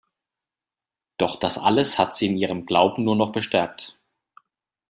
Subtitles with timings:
[1.17, 3.99] Doch das alles hat sie in ihrem Glauben nur noch bestärkt.